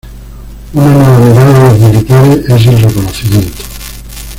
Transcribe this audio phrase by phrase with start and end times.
[0.73, 3.61] Una nueva mirada a los militares es el reconocimiento.